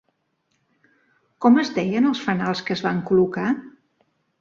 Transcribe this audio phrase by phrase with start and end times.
[1.45, 3.49] Com es deien els fanals que es van col·locar?